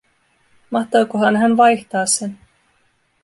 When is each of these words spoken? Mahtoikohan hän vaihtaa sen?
Mahtoikohan 0.71 1.35
hän 1.35 1.57
vaihtaa 1.57 2.05
sen? 2.05 2.39